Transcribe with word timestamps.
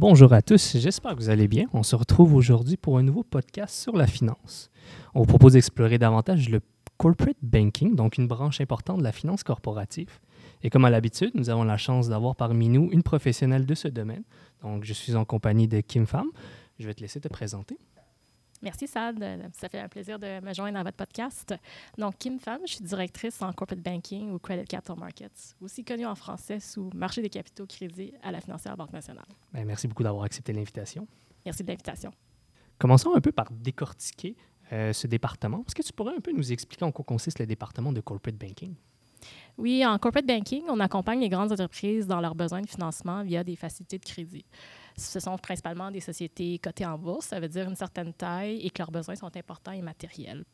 Bonjour 0.00 0.32
à 0.32 0.42
tous, 0.42 0.76
j'espère 0.76 1.16
que 1.16 1.20
vous 1.20 1.28
allez 1.28 1.48
bien. 1.48 1.66
On 1.72 1.82
se 1.82 1.96
retrouve 1.96 2.36
aujourd'hui 2.36 2.76
pour 2.76 2.98
un 2.98 3.02
nouveau 3.02 3.24
podcast 3.24 3.74
sur 3.74 3.96
la 3.96 4.06
finance. 4.06 4.70
On 5.12 5.26
propose 5.26 5.54
d'explorer 5.54 5.98
davantage 5.98 6.48
le 6.50 6.60
corporate 6.98 7.36
banking, 7.42 7.96
donc 7.96 8.16
une 8.16 8.28
branche 8.28 8.60
importante 8.60 8.98
de 8.98 9.02
la 9.02 9.10
finance 9.10 9.42
corporative. 9.42 10.20
Et 10.62 10.70
comme 10.70 10.84
à 10.84 10.90
l'habitude, 10.90 11.32
nous 11.34 11.50
avons 11.50 11.64
la 11.64 11.76
chance 11.76 12.08
d'avoir 12.08 12.36
parmi 12.36 12.68
nous 12.68 12.88
une 12.92 13.02
professionnelle 13.02 13.66
de 13.66 13.74
ce 13.74 13.88
domaine. 13.88 14.22
Donc, 14.62 14.84
je 14.84 14.92
suis 14.92 15.16
en 15.16 15.24
compagnie 15.24 15.66
de 15.66 15.80
Kim 15.80 16.06
Pham. 16.06 16.28
Je 16.78 16.86
vais 16.86 16.94
te 16.94 17.00
laisser 17.00 17.18
te 17.18 17.26
présenter. 17.26 17.76
Merci, 18.62 18.88
Sad. 18.88 19.24
Ça 19.52 19.68
fait 19.68 19.78
un 19.78 19.88
plaisir 19.88 20.18
de 20.18 20.40
me 20.40 20.52
joindre 20.52 20.78
dans 20.78 20.84
votre 20.84 20.96
podcast. 20.96 21.54
Donc, 21.96 22.18
Kim 22.18 22.38
Pham, 22.40 22.60
je 22.66 22.74
suis 22.74 22.84
directrice 22.84 23.40
en 23.40 23.52
corporate 23.52 23.82
banking 23.82 24.32
ou 24.32 24.38
credit 24.38 24.64
capital 24.64 24.96
markets, 24.98 25.54
aussi 25.60 25.84
connue 25.84 26.06
en 26.06 26.14
français 26.14 26.58
sous 26.58 26.90
marché 26.94 27.22
des 27.22 27.30
capitaux 27.30 27.66
crédits 27.66 28.12
à 28.22 28.32
la 28.32 28.40
financière 28.40 28.76
Banque 28.76 28.92
nationale. 28.92 29.26
Bien, 29.52 29.64
merci 29.64 29.86
beaucoup 29.86 30.02
d'avoir 30.02 30.24
accepté 30.24 30.52
l'invitation. 30.52 31.06
Merci 31.44 31.62
de 31.62 31.68
l'invitation. 31.68 32.10
Commençons 32.78 33.14
un 33.14 33.20
peu 33.20 33.32
par 33.32 33.50
décortiquer 33.50 34.36
euh, 34.72 34.92
ce 34.92 35.06
département. 35.06 35.64
Est-ce 35.66 35.74
que 35.74 35.82
tu 35.82 35.92
pourrais 35.92 36.14
un 36.14 36.20
peu 36.20 36.32
nous 36.32 36.52
expliquer 36.52 36.84
en 36.84 36.92
quoi 36.92 37.04
consiste 37.04 37.38
le 37.38 37.46
département 37.46 37.92
de 37.92 38.00
corporate 38.00 38.36
banking? 38.36 38.74
Oui, 39.56 39.84
en 39.84 39.98
corporate 39.98 40.26
banking, 40.26 40.64
on 40.68 40.78
accompagne 40.78 41.20
les 41.20 41.28
grandes 41.28 41.50
entreprises 41.50 42.06
dans 42.06 42.20
leurs 42.20 42.34
besoins 42.34 42.60
de 42.60 42.68
financement 42.68 43.24
via 43.24 43.42
des 43.42 43.56
facilités 43.56 43.98
de 43.98 44.04
crédit. 44.04 44.44
Ce 44.98 45.20
sont 45.20 45.38
principalement 45.38 45.90
des 45.90 46.00
sociétés 46.00 46.58
cotées 46.58 46.84
en 46.84 46.98
bourse, 46.98 47.26
ça 47.26 47.38
veut 47.40 47.48
dire 47.48 47.68
une 47.68 47.76
certaine 47.76 48.12
taille 48.12 48.60
et 48.66 48.70
que 48.70 48.78
leurs 48.78 48.90
besoins 48.90 49.14
sont 49.14 49.34
importants 49.36 49.72
et 49.72 49.80
matériels. 49.80 50.44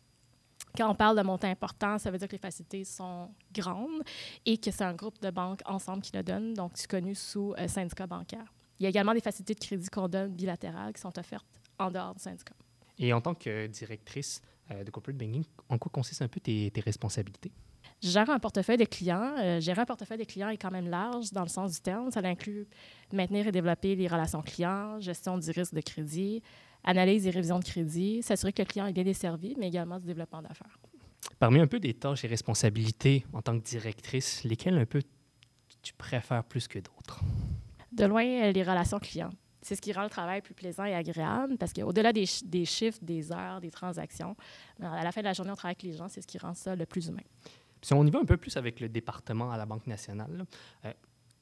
Quand 0.77 0.91
on 0.91 0.95
parle 0.95 1.17
de 1.17 1.23
montant 1.23 1.49
important, 1.49 1.99
ça 1.99 2.11
veut 2.11 2.19
dire 2.19 2.27
que 2.27 2.33
les 2.33 2.39
facilités 2.39 2.85
sont 2.85 3.31
grandes 3.53 4.03
et 4.45 4.59
que 4.59 4.71
c'est 4.71 4.85
un 4.85 4.95
groupe 4.95 5.21
de 5.21 5.31
banques 5.31 5.61
ensemble 5.67 6.03
qui 6.03 6.11
le 6.15 6.23
donne, 6.23 6.53
donc 6.53 6.73
c'est 6.75 6.91
connu 6.91 7.15
sous 7.15 7.55
euh, 7.59 7.69
syndicat 7.69 8.07
bancaire. 8.07 8.53
Il 8.79 8.83
y 8.83 8.87
a 8.87 8.89
également 8.89 9.15
des 9.15 9.21
facilités 9.21 9.55
de 9.55 9.61
crédit 9.61 9.89
qu'on 9.89 10.09
donne 10.09 10.35
bilatérales 10.35 10.93
qui 10.93 11.01
sont 11.01 11.17
offertes 11.19 11.61
en 11.79 11.91
dehors 11.91 12.15
du 12.15 12.21
syndicat. 12.21 12.55
Et 12.99 13.13
en 13.13 13.21
tant 13.21 13.35
que 13.35 13.67
directrice 13.69 14.43
euh, 14.71 14.83
de 14.83 14.91
corporate 14.91 15.17
banking, 15.17 15.45
en 15.69 15.79
quoi 15.79 15.91
consistent 15.93 16.23
un 16.23 16.29
peu 16.29 16.41
tes 16.41 16.73
responsabilités? 16.85 17.53
Gérer 18.03 18.33
un 18.33 18.39
portefeuille 18.39 18.77
de 18.77 18.85
clients. 18.85 19.35
Euh, 19.39 19.61
gérer 19.61 19.81
un 19.81 19.87
portefeuille 19.87 20.19
de 20.19 20.25
clients 20.25 20.49
est 20.49 20.59
quand 20.59 20.71
même 20.71 20.89
large 20.89 21.31
dans 21.33 21.43
le 21.43 21.49
sens 21.49 21.73
du 21.73 21.81
terme. 21.81 22.11
Ça 22.11 22.21
inclut 22.21 22.67
maintenir 23.13 23.47
et 23.47 23.53
développer 23.53 23.95
les 23.97 24.09
relations 24.09 24.43
clients, 24.43 25.01
gestion 25.01 25.39
du 25.39 25.51
risque 25.51 25.75
de 25.75 25.81
crédit, 25.81 26.43
analyse 26.85 27.27
et 27.27 27.31
révision 27.31 27.59
de 27.59 27.65
crédit, 27.65 28.23
s'assurer 28.23 28.53
que 28.53 28.63
le 28.63 28.67
client 28.67 28.87
est 28.87 28.93
bien 28.93 29.05
desservi, 29.05 29.55
mais 29.59 29.69
également 29.69 29.99
du 29.99 30.07
développement 30.07 30.43
d'affaires. 30.43 30.79
Parmi 31.39 31.61
un 31.61 31.67
peu 31.67 31.81
des 31.81 31.95
tâches 31.95 32.25
et 32.25 32.29
responsabilités 32.29 33.25
en 33.33 33.41
tant 33.41 33.59
que 33.59 33.65
directrice, 33.65 34.45
lesquelles 34.45 34.77
un 34.77 34.85
peu 34.85 35.01
tu 35.83 35.95
préfères 35.95 36.45
plus 36.45 36.67
que 36.67 36.79
d'autres? 36.79 37.21
De 37.93 38.05
loin, 38.07 38.25
euh, 38.25 38.53
les 38.53 38.63
relations 38.63 38.99
clients. 38.99 39.31
C'est 39.63 39.77
ce 39.77 39.81
qui 39.81 39.93
rend 39.93 40.03
le 40.03 40.11
travail 40.11 40.43
plus 40.43 40.55
plaisant 40.55 40.85
et 40.85 40.95
agréable 40.95 41.57
parce 41.57 41.73
qu'au-delà 41.73 42.13
des, 42.13 42.27
des, 42.45 42.65
chiffres, 42.65 42.99
des 43.01 43.33
heures, 43.33 43.61
des 43.61 43.71
transactions, 43.71 44.37
à 44.83 45.03
la 45.03 45.11
fin 45.11 45.23
de 45.23 45.27
la 45.27 45.33
journée, 45.33 45.53
on 45.53 45.55
travaille 45.55 45.77
avec 45.81 45.85
les 45.85 45.97
gens, 45.97 46.09
c'est 46.09 46.21
ce 46.21 46.27
qui 46.27 46.37
rend 46.37 46.53
ça 46.53 46.77
le 46.77 46.85
plus 46.85 47.07
humain. 47.07 47.23
Si 47.85 47.93
on 47.93 48.03
y 48.07 48.11
va 48.11 48.19
un 48.19 48.25
peu 48.25 48.39
plus 48.39 48.57
avec 48.57 48.81
le 48.81 48.89
département 48.89 49.53
à 49.53 49.59
la 49.59 49.67
Banque 49.67 49.87
nationale, 49.87 50.47
euh, 50.87 50.93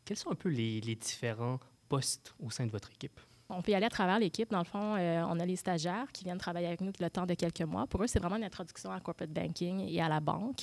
quels 0.05 0.17
sont 0.17 0.33
un 0.33 0.35
peu 0.35 0.49
les, 0.49 0.81
différents 0.97 1.61
postes 1.89 2.35
au 2.41 2.51
sein 2.51 2.67
de 2.67 2.73
votre 2.73 2.91
équipe? 2.91 3.21
On 3.49 3.63
peut 3.63 3.71
y 3.71 3.75
aller 3.77 3.87
à 3.87 3.91
travers 3.91 4.19
l'équipe. 4.19 4.51
Dans 4.51 4.59
le 4.59 4.65
fond, 4.65 4.97
euh, 4.97 5.23
on 5.29 5.39
a 5.39 5.47
les 5.47 5.55
stagiaires 5.55 6.11
qui 6.13 6.25
viennent 6.25 6.39
travailler 6.39 6.67
avec 6.67 6.81
nous 6.81 6.91
le 6.99 7.11
temps 7.11 7.27
de 7.27 7.35
quelques 7.35 7.63
mois. 7.63 7.87
Pour 7.87 8.03
eux, 8.03 8.09
c'est 8.09 8.19
vraiment 8.19 8.35
une 8.35 8.45
introduction 8.45 8.91
à 8.91 8.99
corporate 8.99 9.31
banking 9.31 9.87
et 9.89 10.01
à 10.01 10.09
la 10.09 10.19
banque. 10.19 10.63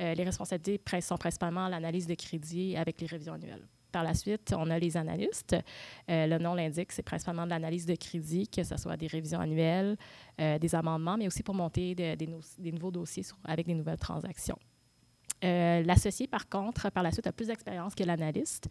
Euh, 0.00 0.12
les 0.14 0.24
responsabilités 0.24 1.00
sont 1.00 1.16
principalement 1.16 1.68
l'analyse 1.68 2.08
de 2.08 2.14
crédit 2.14 2.76
avec 2.76 3.00
les 3.00 3.06
révisions 3.06 3.34
annuelles. 3.34 3.68
Par 3.92 4.02
la 4.02 4.14
suite, 4.14 4.52
on 4.58 4.70
a 4.70 4.78
les 4.78 4.96
analystes. 4.96 5.54
le 6.08 6.38
nom 6.38 6.54
l'indique, 6.54 6.90
c'est 6.90 7.02
principalement 7.02 7.44
de 7.44 7.50
l'analyse 7.50 7.86
de 7.86 7.94
crédit, 7.94 8.48
que 8.48 8.64
ce 8.64 8.76
soit 8.76 8.96
des 8.96 9.06
révisions 9.06 9.38
annuelles, 9.38 9.98
des 10.38 10.74
amendements, 10.74 11.18
mais 11.18 11.26
aussi 11.26 11.42
pour 11.42 11.54
monter 11.54 11.94
des, 11.94 12.72
nouveaux 12.72 12.90
dossiers 12.90 13.24
avec 13.44 13.66
des 13.66 13.74
nouvelles 13.74 13.98
transactions. 13.98 14.58
Euh, 15.44 15.82
l'associé, 15.82 16.26
par 16.26 16.48
contre, 16.48 16.90
par 16.90 17.02
la 17.02 17.10
suite, 17.10 17.26
a 17.26 17.32
plus 17.32 17.48
d'expérience 17.48 17.94
que 17.94 18.04
l'analyste. 18.04 18.68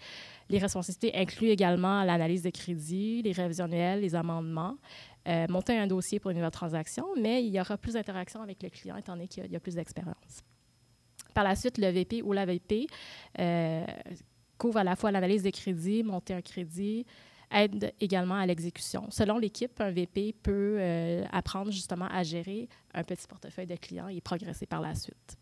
Les 0.50 0.58
responsabilités 0.58 1.18
incluent 1.18 1.50
également 1.50 2.04
l'analyse 2.04 2.44
de 2.44 2.50
crédit, 2.50 3.22
les 3.24 3.34
révisions 3.34 3.66
annuelles, 3.66 4.02
les 4.02 4.16
amendements, 4.16 4.78
euh, 5.28 5.48
monter 5.50 5.78
un 5.78 5.88
dossier 5.88 6.20
pour 6.20 6.32
une 6.32 6.38
nouvelle 6.38 6.52
transaction, 6.52 7.06
mais 7.20 7.44
il 7.44 7.54
y 7.54 7.60
aura 7.60 7.78
plus 7.78 7.94
d'interaction 7.94 8.42
avec 8.42 8.64
le 8.64 8.70
client 8.70 8.96
étant 8.96 9.14
donné 9.14 9.28
qu'il 9.28 9.52
y, 9.52 9.56
a 9.56 9.60
plus 9.60 9.76
d'expérience. 9.76 10.44
Par 11.34 11.44
la 11.44 11.56
suite, 11.56 11.78
le 11.78 11.90
VP 11.90 12.22
ou 12.22 12.34
la 12.34 12.46
VP 12.46 12.88
euh, 13.40 13.86
couvre 14.58 14.78
à 14.80 14.84
la 14.84 14.96
fois 14.96 15.12
l'analyse 15.12 15.44
de 15.44 15.50
crédit, 15.50 16.04
monter 16.04 16.34
un 16.34 16.42
crédit, 16.42 17.06
aide 17.54 17.94
également 18.00 18.36
à 18.36 18.46
l'exécution. 18.46 19.08
Selon 19.10 19.38
l'équipe, 19.38 19.80
un 19.82 19.92
VP 19.92 20.34
peut 20.42 20.80
apprendre 21.34 21.70
justement 21.70 22.08
à 22.10 22.24
gérer 22.24 22.70
un 22.94 23.04
petit 23.04 23.28
portefeuille 23.28 23.68
de 23.68 23.76
clients 23.76 24.08
et 24.08 24.22
progresser 24.22 24.66
par 24.66 24.80
la 24.80 24.96
suite. 24.96 25.38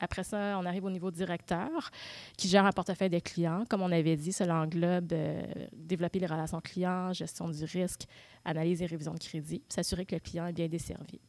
Après 0.00 0.24
ça, 0.24 0.58
on 0.60 0.64
arrive 0.64 0.84
au 0.84 0.90
niveau 0.90 1.10
directeur 1.10 1.90
qui 2.36 2.48
gère 2.48 2.64
un 2.64 2.72
portefeuille 2.72 3.10
de 3.10 3.18
clients. 3.18 3.64
Comme 3.68 3.82
on 3.82 3.92
avait 3.92 4.16
dit, 4.16 4.32
cela 4.32 4.62
englobe 4.62 5.12
euh, 5.12 5.42
développer 5.72 6.18
les 6.18 6.26
relations 6.26 6.60
clients, 6.60 7.12
gestion 7.12 7.48
du 7.48 7.64
risque, 7.64 8.04
analyse 8.44 8.82
et 8.82 8.86
révision 8.86 9.14
de 9.14 9.18
crédit, 9.18 9.62
s'assurer 9.68 10.06
que 10.06 10.14
le 10.14 10.20
client 10.20 10.46
est 10.46 10.52
bien 10.52 10.68
desservi. 10.68 11.20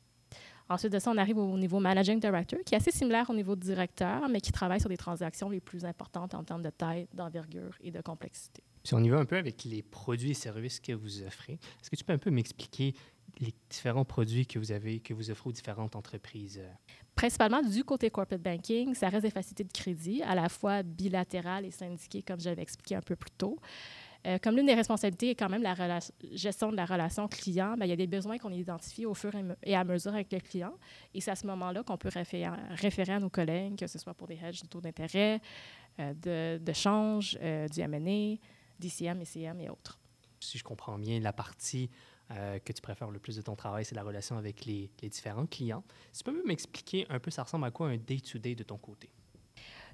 Ensuite 0.69 0.93
de 0.93 0.99
ça, 0.99 1.09
on 1.09 1.17
arrive 1.17 1.39
au 1.39 1.57
niveau 1.57 1.79
managing 1.79 2.19
director, 2.19 2.59
qui 2.63 2.75
est 2.75 2.77
assez 2.77 2.91
similaire 2.91 3.27
au 3.29 3.33
niveau 3.33 3.55
directeur, 3.55 4.29
mais 4.29 4.39
qui 4.39 4.51
travaille 4.51 4.79
sur 4.79 4.89
des 4.89 4.97
transactions 4.97 5.49
les 5.49 5.59
plus 5.59 5.83
importantes 5.83 6.35
en 6.35 6.43
termes 6.43 6.61
de 6.61 6.69
taille, 6.69 7.07
d'envergure 7.11 7.75
et 7.81 7.89
de 7.89 8.01
complexité. 8.01 8.63
Si 8.83 8.93
on 8.93 8.99
y 8.99 9.09
va 9.09 9.17
un 9.17 9.25
peu 9.25 9.37
avec 9.37 9.63
les 9.63 9.81
produits 9.81 10.31
et 10.31 10.35
services 10.35 10.79
que 10.79 10.93
vous 10.93 11.23
offrez, 11.23 11.53
est-ce 11.53 11.89
que 11.89 11.95
tu 11.95 12.03
peux 12.03 12.13
un 12.13 12.19
peu 12.19 12.29
m'expliquer 12.29 12.93
les 13.39 13.53
différents 13.69 14.05
produits 14.05 14.45
que 14.45 14.59
vous 14.59 14.71
avez, 14.71 14.99
que 14.99 15.13
vous 15.13 15.31
offrez 15.31 15.49
aux 15.49 15.53
différentes 15.53 15.95
entreprises? 15.95 16.61
Principalement 17.19 17.61
du 17.61 17.83
côté 17.83 18.09
corporate 18.09 18.41
banking, 18.41 18.93
ça 18.93 19.09
reste 19.09 19.23
des 19.23 19.29
facilités 19.29 19.65
de 19.65 19.73
crédit, 19.73 20.23
à 20.23 20.35
la 20.35 20.47
fois 20.47 20.83
bilatérales 20.83 21.65
et 21.65 21.71
syndiquées, 21.71 22.21
comme 22.21 22.39
j'avais 22.39 22.61
expliqué 22.61 22.95
un 22.95 23.01
peu 23.01 23.17
plus 23.17 23.31
tôt. 23.31 23.59
Euh, 24.25 24.37
comme 24.41 24.55
l'une 24.55 24.67
des 24.67 24.73
responsabilités 24.73 25.31
est 25.31 25.35
quand 25.35 25.49
même 25.49 25.61
la 25.61 25.99
gestion 26.31 26.71
de 26.71 26.77
la 26.77 26.85
relation 26.85 27.27
client, 27.27 27.75
bien, 27.75 27.87
il 27.87 27.89
y 27.89 27.91
a 27.91 27.97
des 27.97 28.07
besoins 28.07 28.37
qu'on 28.37 28.53
identifie 28.53 29.05
au 29.05 29.13
fur 29.13 29.33
et 29.63 29.75
à 29.75 29.83
mesure 29.83 30.13
avec 30.13 30.31
le 30.31 30.39
client. 30.39 30.71
Et 31.13 31.19
c'est 31.19 31.31
à 31.31 31.35
ce 31.35 31.45
moment-là 31.47 31.83
qu'on 31.83 31.97
peut 31.97 32.07
référer, 32.07 32.45
à 32.45 33.19
nos 33.19 33.29
collègues, 33.29 33.77
que 33.77 33.87
ce 33.87 33.99
soit 33.99 34.13
pour 34.13 34.27
des 34.27 34.39
hedges 34.41 34.61
de 34.61 34.67
taux 34.67 34.79
d'intérêt, 34.79 35.41
euh, 35.99 36.13
de, 36.13 36.63
de, 36.63 36.73
change, 36.73 37.37
euh, 37.41 37.67
du 37.67 37.81
M&A, 37.81 38.37
DCM, 38.79 39.23
ECM 39.23 39.59
et 39.59 39.69
autres. 39.69 39.99
Si 40.39 40.57
je 40.57 40.63
comprends 40.63 40.97
bien, 40.97 41.19
la 41.19 41.33
partie 41.33 41.89
euh, 42.31 42.59
que 42.59 42.71
tu 42.71 42.81
préfères 42.81 43.09
le 43.09 43.17
plus 43.17 43.35
de 43.35 43.41
ton 43.41 43.55
travail, 43.55 43.83
c'est 43.83 43.95
la 43.95 44.03
relation 44.03 44.37
avec 44.37 44.65
les, 44.65 44.91
différents 45.01 45.47
clients. 45.47 45.83
Si 46.11 46.23
tu 46.23 46.31
peux 46.31 46.43
m'expliquer 46.45 47.07
un 47.09 47.19
peu, 47.19 47.31
ça 47.31 47.43
ressemble 47.43 47.65
à 47.65 47.71
quoi 47.71 47.87
un 47.87 47.97
day-to-day 47.97 48.53
de 48.53 48.63
ton 48.63 48.77
côté? 48.77 49.09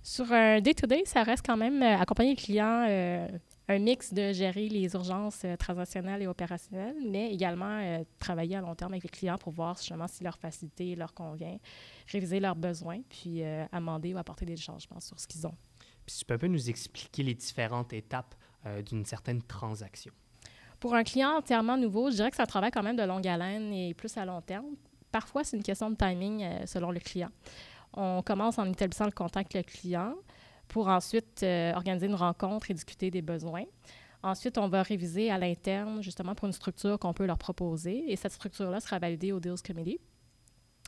Sur 0.04 0.32
un 0.34 0.60
day-to-day, 0.60 1.04
ça 1.06 1.24
reste 1.24 1.46
quand 1.46 1.56
même 1.56 1.82
euh, 1.82 1.98
accompagner 1.98 2.32
le 2.32 2.36
client, 2.36 2.86
euh, 2.90 3.28
un 3.70 3.80
mix 3.80 4.14
de 4.14 4.34
gérer 4.34 4.68
les 4.68 4.94
urgences 4.94 5.46
transactionnelles 5.58 6.24
et 6.24 6.28
opérationnelles, 6.28 6.98
mais 7.10 7.34
également 7.34 8.04
travailler 8.20 8.58
à 8.58 8.62
long 8.62 8.76
terme 8.76 8.92
avec 8.94 9.04
les 9.04 9.10
clients 9.10 9.38
pour 9.38 9.54
voir 9.54 9.78
justement 9.78 10.08
si 10.08 10.24
leur 10.24 10.38
facilité 10.38 10.96
leur 10.96 11.14
convient, 11.14 11.58
réviser 12.12 12.40
leurs 12.40 12.56
besoins, 12.56 13.02
puis 13.10 13.42
amender 13.72 14.14
ou 14.14 14.20
apporter 14.20 14.46
des 14.46 14.58
changements 14.58 15.00
sur 15.00 15.20
ce 15.20 15.26
qu'ils 15.26 15.48
ont. 15.48 15.56
Puis 16.06 16.16
tu 16.20 16.26
peux 16.26 16.36
un 16.36 16.38
peu 16.38 16.48
nous 16.48 16.70
expliquer 16.70 17.24
les 17.24 17.34
différentes 17.34 17.92
étapes 17.94 18.36
d'une 18.86 19.06
certaine 19.06 19.42
transaction? 19.42 20.14
Pour 20.80 20.94
un 20.94 21.04
client 21.04 21.38
entièrement 21.38 21.78
nouveau, 21.78 22.10
je 22.12 22.16
dirais 22.16 22.32
que 22.32 22.38
ça 22.38 22.46
travaille 22.46 22.72
quand 22.72 22.84
même 22.84 22.96
de 22.96 23.04
longue 23.04 23.28
haleine 23.28 23.74
et 23.74 23.94
plus 23.94 24.16
à 24.18 24.26
long 24.26 24.42
terme. 24.42 24.76
Parfois, 25.12 25.44
c'est 25.44 25.56
une 25.56 25.64
question 25.64 25.90
de 25.90 25.96
timing 25.96 26.44
euh, 26.44 26.66
selon 26.66 26.92
le 26.92 27.00
client. 27.00 27.30
On 27.94 28.22
commence 28.22 28.60
en 28.60 28.66
établissant 28.66 29.06
le 29.06 29.12
contact 29.12 29.56
avec 29.56 29.68
le 29.68 29.72
client 29.72 30.16
pour 30.68 30.88
ensuite 30.88 31.44
euh, 31.44 31.74
organiser 31.74 32.08
une 32.08 32.16
rencontre 32.16 32.70
et 32.70 32.74
discuter 32.74 33.10
des 33.10 33.22
besoins. 33.22 33.64
Ensuite, 34.24 34.58
on 34.58 34.68
va 34.68 34.84
réviser 34.84 35.30
à 35.30 35.38
l'interne, 35.38 36.02
justement, 36.02 36.36
pour 36.36 36.48
une 36.48 36.54
structure 36.54 36.98
qu'on 37.00 37.14
peut 37.14 37.26
leur 37.26 37.38
proposer. 37.38 38.12
Et 38.12 38.16
cette 38.16 38.34
structure-là 38.34 38.80
sera 38.80 39.00
validée 39.00 39.32
au 39.32 39.40
Deals 39.40 39.62
Committee. 39.66 40.00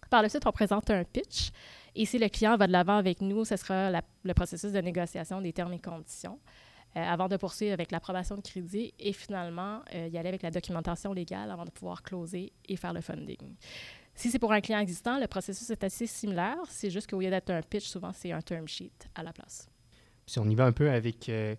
Par 0.10 0.22
la 0.22 0.30
suite, 0.30 0.46
on 0.46 0.52
présente 0.52 0.90
un 0.90 1.04
pitch. 1.04 1.52
Et 1.96 2.06
si 2.06 2.18
le 2.18 2.30
client 2.30 2.58
va 2.58 2.68
de 2.68 2.72
l'avant 2.72 2.98
avec 2.98 3.22
nous, 3.22 3.46
ce 3.46 3.56
sera 3.56 3.92
le 3.92 4.34
processus 4.34 4.72
de 4.72 4.80
négociation 4.80 5.40
des 5.42 5.54
termes 5.54 5.74
et 5.74 5.80
conditions. 5.80 6.40
Euh, 6.96 7.04
avant 7.04 7.28
de 7.28 7.36
poursuivre 7.38 7.74
avec 7.74 7.92
l'approbation 7.92 8.38
de 8.38 8.42
crédit 8.42 8.94
et 8.98 9.12
finalement 9.12 9.82
euh, 9.94 10.08
y 10.08 10.18
aller 10.18 10.30
avec 10.30 10.42
la 10.42 10.50
documentation 10.50 11.14
légale 11.14 11.52
avant 11.52 11.66
de 11.66 11.70
pouvoir 11.70 12.02
closer 12.02 12.54
et 12.68 12.76
faire 12.76 12.94
le 12.94 13.02
funding. 13.02 13.56
Si 14.16 14.32
c'est 14.32 14.40
pour 14.40 14.52
un 14.52 14.62
client 14.62 14.80
existant, 14.80 15.20
le 15.20 15.28
processus 15.28 15.70
est 15.70 15.84
assez 15.84 16.08
similaire. 16.08 16.58
C'est 16.70 16.90
juste 16.90 17.10
qu'au 17.10 17.20
lieu 17.20 17.30
d'être 17.30 17.52
un 17.52 17.62
pitch, 17.62 17.86
souvent 17.86 18.12
c'est 18.14 18.32
un 18.32 18.42
term 18.42 18.68
sheet 18.68 19.10
à 19.14 19.22
la 19.22 19.34
place. 19.34 19.70
Si 20.26 20.40
on 20.40 20.50
y 20.50 20.56
va 20.56 20.66
un 20.66 20.72
peu 20.72 20.90
avec, 20.90 21.30
euh, 21.30 21.56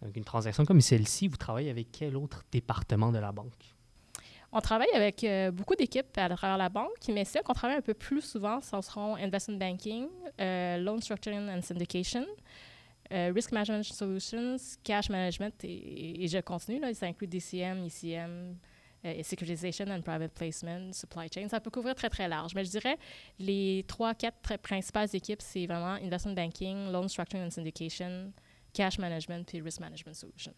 avec 0.00 0.16
une 0.16 0.24
transaction 0.24 0.64
comme 0.64 0.80
celle-ci, 0.80 1.28
vous 1.28 1.38
travaillez 1.38 1.70
avec 1.70 1.88
quel 1.90 2.16
autre 2.16 2.44
département 2.52 3.10
de 3.10 3.18
la 3.18 3.32
banque? 3.32 3.74
On 4.52 4.60
travaille 4.60 4.92
avec 4.94 5.26
beaucoup 5.54 5.74
d'équipes 5.74 6.16
à 6.16 6.28
travers 6.28 6.58
la 6.58 6.68
banque, 6.68 7.08
mais 7.08 7.24
ceux 7.24 7.40
qu'on 7.40 7.54
travaille 7.54 7.78
un 7.78 7.82
peu 7.82 7.94
plus 7.94 8.20
souvent, 8.20 8.60
ce 8.60 8.78
seront 8.82 9.16
investment 9.16 9.56
banking, 9.56 10.08
loan 10.38 11.00
structuring 11.00 11.48
and 11.48 11.62
syndication, 11.62 12.26
euh, 13.12 13.32
Risk 13.34 13.52
Management 13.52 13.84
Solutions, 13.84 14.56
Cash 14.82 15.10
Management, 15.10 15.54
et, 15.64 16.26
je 16.26 16.38
continue, 16.38 16.80
là, 16.80 16.92
ça 16.94 17.06
inclut 17.06 17.26
DCM, 17.26 17.86
ECM, 17.86 18.56
euh, 19.04 19.22
Securitization 19.22 19.86
and 19.90 20.02
Private 20.02 20.32
Placement, 20.32 20.92
Supply 20.92 21.28
Chain. 21.32 21.48
Ça 21.48 21.60
peut 21.60 21.70
couvrir 21.70 21.94
très, 21.94 22.08
très 22.08 22.28
large. 22.28 22.54
Mais 22.54 22.64
je 22.64 22.70
dirais 22.70 22.96
les 23.38 23.84
trois, 23.86 24.14
quatre 24.14 24.56
principales 24.58 25.08
équipes, 25.12 25.42
c'est 25.42 25.66
vraiment 25.66 25.94
Investment 25.94 26.34
Banking, 26.34 26.90
Loan 26.90 27.08
Structuring 27.08 27.46
and 27.46 27.50
Syndication, 27.50 28.32
Cash 28.72 28.98
Management, 28.98 29.46
puis 29.46 29.60
Risk 29.60 29.80
Management 29.80 30.14
Solutions. 30.14 30.52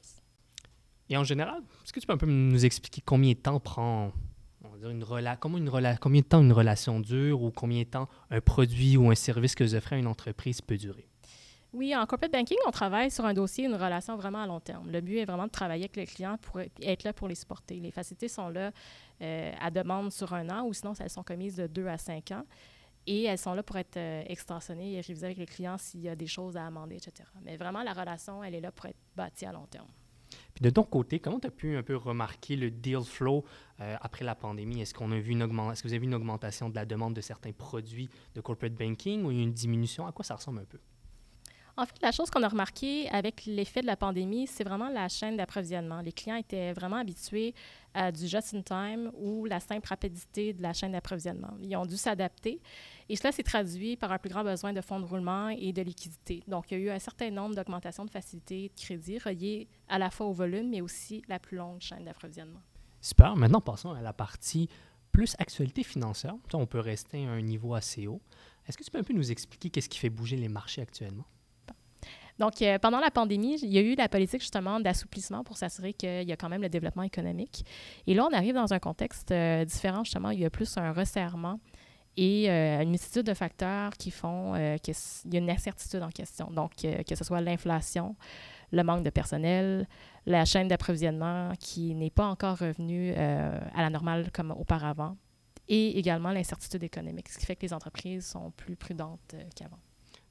Et 1.09 1.17
en 1.17 1.25
général, 1.25 1.62
est-ce 1.83 1.93
que 1.93 2.00
tu 2.00 2.07
peux 2.07 2.12
un 2.12 2.19
peu 2.19 2.27
nous 2.27 2.65
expliquer 2.65 3.03
combien 3.05 3.33
de 3.33 3.39
temps 3.39 3.61
prend 3.61 4.12
on 4.65 4.69
va 4.71 4.79
dire 4.79 4.91
une 4.91 5.05
comment 5.39 5.59
une 5.59 5.69
rela 5.69 5.97
combien 5.99 6.23
de 6.23 6.27
temps 6.27 6.41
une 6.41 6.53
relation 6.53 7.00
dure 7.00 7.43
ou 7.43 7.50
combien 7.50 7.83
de 7.83 7.89
temps 7.89 8.09
un 8.31 8.41
produit 8.41 8.97
ou 8.97 9.11
un 9.11 9.15
service 9.15 9.55
que 9.55 9.65
vous 9.65 9.75
offrez 9.75 9.97
à 9.97 9.99
une 9.99 10.07
entreprise 10.07 10.62
peut 10.62 10.79
durer? 10.79 11.07
Oui, 11.75 11.94
en 11.97 12.06
corporate 12.06 12.31
banking, 12.31 12.56
on 12.69 12.71
travaille 12.71 13.11
sur 13.11 13.25
un 13.25 13.35
dossier, 13.35 13.65
une 13.65 13.75
relation 13.75 14.15
vraiment 14.15 14.41
à 14.41 14.47
long 14.47 14.61
terme. 14.61 14.88
Le 14.93 15.00
but 15.00 15.19
est 15.19 15.25
vraiment 15.25 15.47
de 15.47 15.50
travailler 15.50 15.82
avec 15.82 15.97
le 15.97 16.05
client 16.05 16.38
pour 16.38 16.61
être 16.61 17.03
là 17.03 17.12
pour 17.12 17.26
les 17.26 17.35
supporter. 17.35 17.81
Les 17.81 17.91
facilités 17.91 18.29
sont 18.29 18.49
là 18.49 18.71
euh, 19.21 19.53
à 19.61 19.73
demande 19.73 20.12
sur 20.12 20.32
un 20.35 20.49
an 20.50 20.65
ou 20.67 20.73
sinon, 20.73 20.93
elles 21.00 21.11
sont 21.11 21.25
commises 21.25 21.56
de 21.56 21.67
deux 21.67 21.88
à 21.88 21.99
cinq 21.99 22.31
ans. 22.31 22.44
Et 23.09 23.25
elles 23.25 23.38
sont 23.38 23.55
là 23.55 23.65
pour 23.65 23.76
être 23.76 23.97
euh, 23.97 24.23
extensionnées 24.26 24.94
et 24.94 25.00
révisées 25.00 25.26
avec 25.26 25.38
le 25.38 25.47
client 25.47 25.76
s'il 25.76 26.03
y 26.03 26.09
a 26.09 26.15
des 26.15 26.29
choses 26.29 26.56
à 26.56 26.65
amender, 26.65 26.94
etc. 26.94 27.29
Mais 27.43 27.56
vraiment, 27.56 27.82
la 27.82 27.93
relation, 27.93 28.44
elle 28.44 28.55
est 28.55 28.61
là 28.61 28.71
pour 28.71 28.87
être 28.87 29.00
bâtie 29.17 29.44
à 29.44 29.53
long 29.53 29.67
terme. 29.67 29.88
Puis 30.55 30.62
de 30.62 30.71
ton 30.71 30.85
côté, 30.85 31.19
comment 31.19 31.41
tu 31.41 31.49
as 31.49 31.50
pu 31.50 31.76
un 31.76 31.82
peu 31.82 31.97
remarquer 31.97 32.55
le 32.55 32.71
deal 32.71 33.03
flow 33.03 33.44
euh, 33.81 33.97
après 34.00 34.25
la 34.25 34.37
pandémie? 34.37 34.81
Est-ce 34.81 34.94
qu'on 34.94 35.11
a 35.11 35.19
vu 35.19 35.32
une 35.32 35.43
est-ce 35.43 35.82
que 35.82 35.88
vous 35.88 35.93
avez 35.93 35.99
vu 35.99 36.06
une 36.06 36.15
augmentation 36.15 36.69
de 36.69 36.76
la 36.76 36.85
demande 36.85 37.15
de 37.15 37.21
certains 37.21 37.53
produits 37.53 38.09
de 38.37 38.41
corporate 38.41 38.75
banking 38.75 39.25
ou 39.25 39.32
une 39.32 39.53
diminution? 39.53 40.06
À 40.06 40.12
quoi 40.12 40.25
ça 40.25 40.37
ressemble 40.37 40.61
un 40.61 40.67
peu? 40.67 40.79
En 41.76 41.87
fait, 41.87 42.00
la 42.03 42.12
chose 42.12 42.31
qu'on 42.31 42.43
a 42.44 42.49
remarqué 42.49 43.09
avec 43.09 43.47
l'effet 43.47 43.81
de 43.81 43.87
la 43.87 43.97
pandémie, 43.97 44.47
c'est 44.47 44.62
vraiment 44.62 44.88
la 44.88 45.09
chaîne 45.09 45.37
d'approvisionnement. 45.37 46.03
Les 46.03 46.12
clients 46.12 46.37
étaient 46.37 46.73
vraiment 46.73 46.99
habitués 46.99 47.53
à 47.94 48.12
du 48.12 48.29
just-in-time 48.29 49.11
ou 49.19 49.44
la 49.47 49.59
simple 49.59 49.88
rapidité 49.88 50.53
de 50.53 50.62
la 50.62 50.73
chaîne 50.73 50.93
d'approvisionnement. 50.93 51.53
Ils 51.61 51.76
ont 51.76 51.85
dû 51.85 51.97
s'adapter 51.97 52.61
et 53.09 53.17
cela 53.17 53.32
s'est 53.32 53.43
traduit 53.43 53.97
par 53.97 54.12
un 54.12 54.19
plus 54.19 54.31
grand 54.31 54.44
besoin 54.44 54.73
de 54.73 54.81
fonds 54.81 55.00
de 55.00 55.05
roulement 55.05 55.49
et 55.49 55.73
de 55.73 55.82
liquidité. 55.82 56.44
Donc, 56.47 56.71
il 56.71 56.79
y 56.79 56.81
a 56.81 56.85
eu 56.85 56.91
un 56.91 56.99
certain 57.00 57.31
nombre 57.32 57.56
d'augmentations 57.56 58.05
de 58.05 58.11
facilité 58.11 58.69
de 58.69 58.81
crédit 58.81 59.19
reliées 59.19 59.67
à 59.88 59.99
la 59.99 60.11
fois 60.11 60.26
au 60.26 60.32
volume, 60.32 60.71
mais 60.71 60.81
aussi 60.81 61.23
la 61.26 61.41
plus 61.41 61.56
longue 61.56 61.81
chaîne 61.81 62.05
d'approvisionnement. 62.05 62.62
Super. 63.00 63.35
Maintenant, 63.35 63.61
passons 63.61 63.91
à 63.91 64.00
la 64.00 64.12
partie 64.12 64.69
plus 65.11 65.35
actualité 65.41 65.82
financière. 65.82 66.37
On 66.53 66.67
peut 66.67 66.79
rester 66.79 67.26
à 67.26 67.31
un 67.31 67.41
niveau 67.41 67.75
assez 67.75 68.06
haut. 68.06 68.21
Est-ce 68.69 68.79
que 68.79 68.85
tu 68.85 68.93
peux 68.93 68.99
un 68.99 69.03
peu 69.03 69.12
nous 69.12 69.32
expliquer 69.32 69.71
qu'est-ce 69.71 69.88
qui 69.88 69.99
fait 69.99 70.09
bouger 70.09 70.37
les 70.37 70.49
marchés 70.49 70.81
actuellement? 70.81 71.25
Donc, 72.39 72.61
euh, 72.63 72.79
pendant 72.79 73.01
la 73.01 73.11
pandémie, 73.11 73.59
il 73.63 73.73
y 73.73 73.79
a 73.79 73.81
eu 73.81 73.95
la 73.95 74.09
politique 74.09 74.41
justement 74.41 74.81
d'assouplissement 74.81 75.45
pour 75.45 75.57
s'assurer 75.57 75.93
qu'il 75.93 76.29
y 76.29 76.33
a 76.33 76.37
quand 76.37 76.49
même 76.49 76.63
le 76.63 76.69
développement 76.69 77.05
économique. 77.05 77.65
Et 78.07 78.15
là, 78.15 78.27
on 78.31 78.35
arrive 78.35 78.55
dans 78.55 78.73
un 78.73 78.79
contexte 78.79 79.31
euh, 79.31 79.65
différent, 79.65 80.03
justement. 80.05 80.31
Il 80.31 80.41
y 80.41 80.45
a 80.45 80.51
plus 80.51 80.77
un 80.77 80.93
resserrement 80.93 81.61
et 82.17 82.51
euh, 82.51 82.83
une 82.83 82.91
multitude 82.91 83.25
de 83.25 83.35
facteurs 83.35 83.93
qui 83.93 84.11
font 84.11 84.55
qu'il 84.83 84.95
y 85.33 85.37
a 85.37 85.39
une 85.39 85.51
incertitude 85.51 86.03
en 86.03 86.11
question. 86.11 86.51
Donc, 86.51 86.73
que 86.77 87.15
ce 87.15 87.25
soit 87.25 87.41
l'inflation, 87.41 88.17
le 88.73 88.83
manque 88.83 89.05
de 89.05 89.11
personnel, 89.11 89.89
la 90.27 90.45
chaîne 90.45 90.69
d'approvisionnement 90.69 91.53
qui 91.59 91.95
n'est 91.95 92.11
pas 92.11 92.27
encore 92.27 92.59
revenue 92.59 93.13
à 93.15 93.83
la 93.83 93.91
normale 93.91 94.31
comme 94.33 94.53
auparavant, 94.53 95.17
et 95.67 95.99
également 95.99 96.31
l'incertitude 96.31 96.85
économique, 96.85 97.29
ce 97.29 97.39
qui 97.39 97.47
fait 97.47 97.57
que 97.57 97.63
les 97.63 97.73
entreprises 97.73 98.27
sont 98.27 98.53
plus 98.53 98.77
prudentes 98.77 99.35
qu'avant 99.57 99.79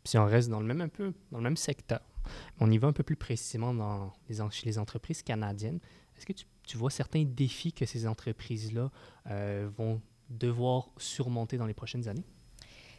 si 0.05 0.17
on 0.17 0.25
reste 0.25 0.49
dans 0.49 0.59
le 0.59 0.65
même 0.65 0.81
un 0.81 0.89
peu 0.89 1.13
dans 1.31 1.37
le 1.37 1.43
même 1.43 1.57
secteur, 1.57 2.01
on 2.59 2.69
y 2.71 2.77
va 2.77 2.87
un 2.87 2.93
peu 2.93 3.03
plus 3.03 3.15
précisément 3.15 3.73
dans 3.73 4.13
les, 4.29 4.37
chez 4.51 4.65
les 4.65 4.77
entreprises 4.79 5.21
canadiennes. 5.21 5.79
Est-ce 6.17 6.25
que 6.25 6.33
tu, 6.33 6.77
vois 6.77 6.89
certains 6.89 7.23
défis 7.23 7.73
que 7.73 7.85
ces 7.85 8.07
entreprises-là 8.07 8.91
euh, 9.29 9.69
vont 9.75 10.01
devoir 10.29 10.89
surmonter 10.97 11.57
dans 11.57 11.65
les 11.65 11.73
prochaines 11.73 12.07
années? 12.07 12.25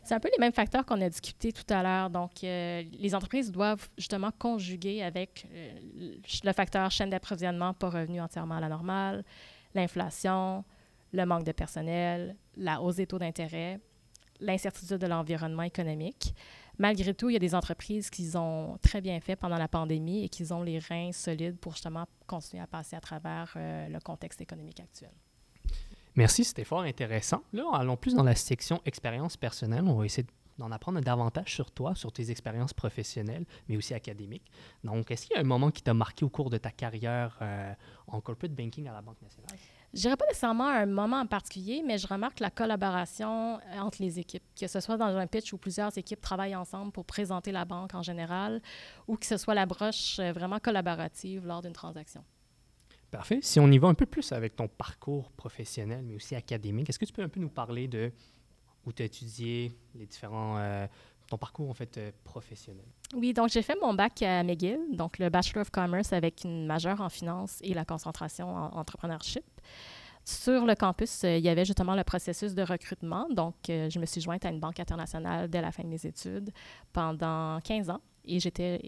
C'est 0.02 0.14
un 0.14 0.20
peu 0.20 0.28
les 0.30 0.38
mêmes 0.38 0.52
facteurs 0.52 0.84
qu'on 0.84 1.00
a 1.00 1.08
discutés 1.08 1.50
tout 1.52 1.64
à 1.72 1.82
l'heure. 1.82 2.10
Donc, 2.10 2.44
euh, 2.44 2.82
les 2.92 3.14
entreprises 3.14 3.50
doivent 3.50 3.88
justement 3.96 4.30
conjuguer 4.38 5.02
avec 5.02 5.46
euh, 5.50 6.16
le 6.44 6.52
facteur 6.52 6.90
chaîne 6.90 7.08
d'approvisionnement 7.08 7.72
pas 7.72 7.88
revenu 7.88 8.20
entièrement 8.20 8.56
à 8.56 8.60
la 8.60 8.68
normale, 8.68 9.24
l'inflation, 9.74 10.62
le 11.12 11.24
manque 11.24 11.44
de 11.44 11.52
personnel, 11.52 12.36
la 12.56 12.82
hausse 12.82 12.96
des 12.96 13.06
taux 13.06 13.18
d'intérêt, 13.18 13.80
l'incertitude 14.40 14.98
de 14.98 15.06
l'environnement 15.06 15.62
économique 15.62 16.34
malgré 16.78 17.14
tout, 17.14 17.30
il 17.30 17.34
y 17.34 17.36
a 17.36 17.40
des 17.40 17.54
entreprises 17.54 18.10
qui 18.10 18.30
ont 18.36 18.78
très 18.82 19.00
bien 19.00 19.20
fait 19.20 19.36
pendant 19.36 19.58
la 19.58 19.68
pandémie 19.68 20.24
et 20.24 20.28
qui 20.28 20.50
ont 20.52 20.62
les 20.62 20.78
reins 20.78 21.12
solides 21.12 21.58
pour 21.58 21.72
justement 21.72 22.06
continuer 22.26 22.62
à 22.62 22.66
passer 22.66 22.96
à 22.96 23.00
travers 23.00 23.52
euh, 23.56 23.88
le 23.88 24.00
contexte 24.00 24.40
économique 24.40 24.80
actuel. 24.80 25.10
Merci, 26.16 26.44
c'était 26.44 26.64
fort 26.64 26.82
intéressant. 26.82 27.42
Là, 27.52 27.64
allons 27.72 27.96
plus 27.96 28.14
dans 28.14 28.22
la 28.22 28.36
section 28.36 28.80
expérience 28.84 29.36
personnelle. 29.36 29.84
On 29.86 29.94
va 29.94 30.04
essayer 30.04 30.26
d'en 30.58 30.70
apprendre 30.70 31.00
davantage 31.00 31.52
sur 31.52 31.70
toi, 31.72 31.94
sur 31.96 32.12
tes 32.12 32.30
expériences 32.30 32.72
professionnelles, 32.72 33.44
mais 33.68 33.76
aussi 33.76 33.94
académiques. 33.94 34.50
Donc, 34.84 35.10
est-ce 35.10 35.26
qu'il 35.26 35.34
y 35.34 35.38
a 35.38 35.40
un 35.40 35.44
moment 35.44 35.72
qui 35.72 35.82
t'a 35.82 35.94
marqué 35.94 36.24
au 36.24 36.28
cours 36.28 36.50
de 36.50 36.58
ta 36.58 36.70
carrière 36.70 37.36
euh, 37.42 37.72
en 38.06 38.20
corporate 38.20 38.54
banking 38.54 38.86
à 38.88 38.92
la 38.92 39.02
Banque 39.02 39.20
nationale? 39.22 39.58
Je 39.94 40.00
dirais 40.00 40.16
pas 40.16 40.26
nécessairement 40.26 40.66
un 40.66 40.86
moment 40.86 41.20
en 41.20 41.26
particulier, 41.26 41.84
mais 41.86 41.98
je 41.98 42.08
remarque 42.08 42.40
la 42.40 42.50
collaboration 42.50 43.58
euh, 43.58 43.78
entre 43.78 44.02
les 44.02 44.18
équipes, 44.18 44.42
que 44.60 44.66
ce 44.66 44.80
soit 44.80 44.96
dans 44.96 45.16
un 45.16 45.28
pitch 45.28 45.52
où 45.52 45.56
plusieurs 45.56 45.96
équipes 45.96 46.20
travaillent 46.20 46.56
ensemble 46.56 46.90
pour 46.90 47.04
présenter 47.04 47.52
la 47.52 47.64
banque 47.64 47.94
en 47.94 48.02
général, 48.02 48.60
ou 49.06 49.16
que 49.16 49.24
ce 49.24 49.36
soit 49.36 49.54
la 49.54 49.66
broche 49.66 50.18
euh, 50.18 50.32
vraiment 50.32 50.58
collaborative 50.58 51.46
lors 51.46 51.62
d'une 51.62 51.72
transaction. 51.72 52.24
Parfait. 53.12 53.38
Si 53.40 53.60
on 53.60 53.70
y 53.70 53.78
va 53.78 53.86
un 53.86 53.94
peu 53.94 54.06
plus 54.06 54.32
avec 54.32 54.56
ton 54.56 54.66
parcours 54.66 55.30
professionnel, 55.30 56.02
mais 56.04 56.16
aussi 56.16 56.34
académique, 56.34 56.88
est-ce 56.88 56.98
que 56.98 57.04
tu 57.04 57.12
peux 57.12 57.22
un 57.22 57.28
peu 57.28 57.38
nous 57.38 57.48
parler 57.48 57.86
de 57.86 58.10
où 58.86 58.92
tu 58.92 59.02
as 59.02 59.06
étudié 59.06 59.78
les 59.94 60.06
différents 60.06 60.58
euh, 60.58 60.88
ton 61.34 61.38
parcours 61.38 61.70
en 61.70 61.74
fait 61.74 62.00
professionnel? 62.24 62.84
Oui, 63.14 63.32
donc 63.32 63.48
j'ai 63.48 63.62
fait 63.62 63.76
mon 63.80 63.94
bac 63.94 64.22
à 64.22 64.42
McGill, 64.42 64.78
donc 64.92 65.18
le 65.18 65.28
Bachelor 65.28 65.62
of 65.62 65.70
Commerce 65.70 66.12
avec 66.12 66.44
une 66.44 66.66
majeure 66.66 67.00
en 67.00 67.08
finance 67.08 67.58
et 67.62 67.74
la 67.74 67.84
concentration 67.84 68.54
en 68.54 68.76
entrepreneurship. 68.76 69.44
Sur 70.24 70.64
le 70.64 70.74
campus, 70.74 71.24
euh, 71.24 71.36
il 71.36 71.44
y 71.44 71.50
avait 71.50 71.66
justement 71.66 71.94
le 71.94 72.02
processus 72.02 72.54
de 72.54 72.62
recrutement. 72.62 73.28
Donc, 73.30 73.56
euh, 73.68 73.90
je 73.90 73.98
me 73.98 74.06
suis 74.06 74.22
jointe 74.22 74.44
à 74.46 74.48
une 74.48 74.58
banque 74.58 74.80
internationale 74.80 75.50
dès 75.50 75.60
la 75.60 75.70
fin 75.70 75.82
de 75.82 75.88
mes 75.88 76.06
études 76.06 76.50
pendant 76.94 77.60
15 77.60 77.90
ans. 77.90 78.00
Et 78.24 78.40
j'étais 78.40 78.80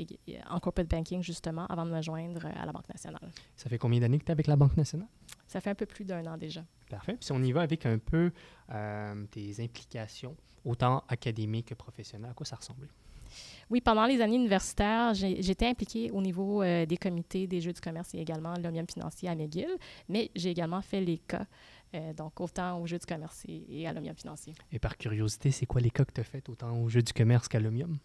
en 0.48 0.58
corporate 0.60 0.88
banking 0.88 1.22
justement 1.22 1.66
avant 1.66 1.84
de 1.84 1.90
me 1.90 2.00
joindre 2.00 2.46
à 2.46 2.64
la 2.64 2.72
Banque 2.72 2.88
nationale. 2.88 3.30
Ça 3.54 3.68
fait 3.68 3.76
combien 3.76 4.00
d'années 4.00 4.18
que 4.18 4.24
tu 4.24 4.30
es 4.30 4.32
avec 4.32 4.46
la 4.46 4.56
Banque 4.56 4.78
nationale? 4.78 5.08
Ça 5.56 5.62
fait 5.62 5.70
un 5.70 5.74
peu 5.74 5.86
plus 5.86 6.04
d'un 6.04 6.22
an 6.26 6.36
déjà. 6.36 6.62
Parfait. 6.90 7.14
Puis 7.14 7.24
si 7.24 7.32
on 7.32 7.42
y 7.42 7.50
va 7.50 7.62
avec 7.62 7.86
un 7.86 7.96
peu 7.96 8.30
euh, 8.74 9.24
tes 9.30 9.58
implications, 9.58 10.36
autant 10.66 11.02
académiques 11.08 11.68
que 11.68 11.74
professionnelles, 11.74 12.32
à 12.32 12.34
quoi 12.34 12.44
ça 12.44 12.56
ressemblait? 12.56 12.90
Oui, 13.70 13.80
pendant 13.80 14.04
les 14.04 14.20
années 14.20 14.36
universitaires, 14.36 15.14
j'étais 15.14 15.66
impliquée 15.66 16.10
au 16.10 16.20
niveau 16.20 16.62
euh, 16.62 16.84
des 16.84 16.98
comités 16.98 17.46
des 17.46 17.62
jeux 17.62 17.72
du 17.72 17.80
commerce 17.80 18.14
et 18.14 18.18
également 18.18 18.52
l'Omium 18.62 18.86
financier 18.86 19.30
à 19.30 19.34
McGill, 19.34 19.70
mais 20.10 20.30
j'ai 20.36 20.50
également 20.50 20.82
fait 20.82 21.00
les 21.00 21.16
cas, 21.16 21.46
euh, 21.94 22.12
donc 22.12 22.38
autant 22.38 22.78
aux 22.78 22.86
jeux 22.86 22.98
du 22.98 23.06
commerce 23.06 23.42
et, 23.48 23.88
à 23.88 23.94
l'Omium 23.94 24.14
financier. 24.14 24.52
Et 24.72 24.78
par 24.78 24.98
curiosité, 24.98 25.52
c'est 25.52 25.64
quoi 25.64 25.80
les 25.80 25.90
cas 25.90 26.04
que 26.04 26.12
tu 26.12 26.20
as 26.20 26.24
fait 26.24 26.46
autant 26.50 26.78
aux 26.82 26.90
jeux 26.90 27.02
du 27.02 27.14
commerce 27.14 27.48
qu'à 27.48 27.60
l'Omium? 27.60 27.96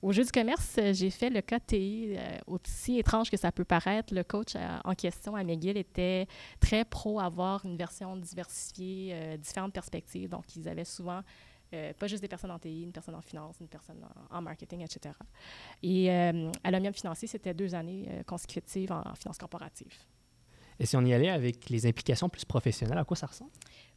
Au 0.00 0.12
jeu 0.12 0.24
du 0.24 0.30
commerce, 0.30 0.76
euh, 0.78 0.92
j'ai 0.92 1.10
fait 1.10 1.30
le 1.30 1.40
cas 1.40 1.58
TI. 1.60 2.16
aussi 2.46 2.98
étrange 2.98 3.30
que 3.30 3.36
ça 3.36 3.50
peut 3.52 3.64
paraître, 3.64 4.14
le 4.14 4.24
coach 4.24 4.54
en 4.84 4.94
question 4.94 5.34
à 5.34 5.44
McGill 5.44 5.76
était 5.76 6.26
très 6.60 6.84
pro 6.84 7.20
avoir 7.20 7.64
une 7.64 7.76
version 7.76 8.16
diversifiée, 8.16 9.36
différentes 9.38 9.72
perspectives. 9.72 10.28
Donc, 10.28 10.44
ils 10.56 10.68
avaient 10.68 10.84
souvent 10.84 11.22
euh, 11.74 11.92
pas 11.92 12.06
juste 12.06 12.22
des 12.22 12.28
personnes 12.28 12.50
en 12.50 12.58
TI, 12.58 12.82
une 12.82 12.92
personne 12.92 13.14
en 13.14 13.20
finance, 13.20 13.56
une 13.60 13.68
personne 13.68 14.02
en, 14.30 14.40
marketing, 14.40 14.82
etc. 14.82 15.14
Et 15.82 16.10
euh, 16.10 16.50
à 16.64 16.70
l'OMIUM 16.70 16.94
financier, 16.94 17.28
c'était 17.28 17.52
deux 17.52 17.74
années 17.74 18.06
euh, 18.08 18.22
consécutives 18.22 18.90
en, 18.90 19.14
finance 19.14 19.36
corporative. 19.36 19.92
Et 20.80 20.86
si 20.86 20.96
on 20.96 21.04
y 21.04 21.12
allait 21.12 21.30
avec 21.30 21.70
les 21.70 21.86
implications 21.86 22.28
plus 22.28 22.44
professionnelles, 22.44 22.98
à 22.98 23.04
quoi 23.04 23.16
ça 23.16 23.26
ressemble? 23.26 23.50